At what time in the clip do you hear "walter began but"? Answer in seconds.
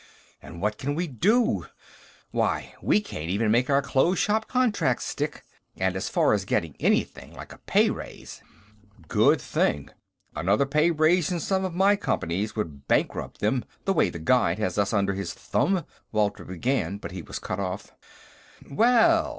16.11-17.11